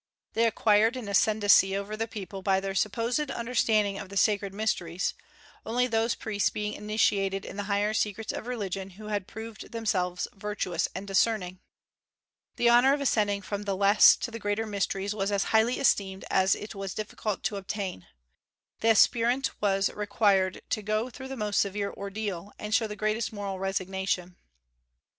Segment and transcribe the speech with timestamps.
[0.33, 5.13] They acquired an ascendency over the people by their supposed understanding of the sacred mysteries,
[5.63, 10.27] only those priests being initiated in the higher secrets of religion who had proved themselves
[10.33, 11.59] virtuous and discerning.
[12.55, 16.25] "The honor of ascending from the less to the greater mysteries was as highly esteemed
[16.31, 18.07] as it was difficult to obtain.
[18.79, 23.31] The aspirant was required to go through the most severe ordeal, and show the greatest
[23.31, 24.35] moral resignation."